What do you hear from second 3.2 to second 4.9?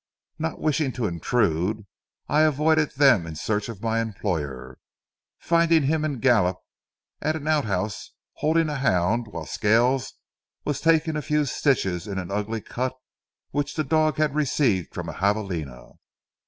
in search of my employer,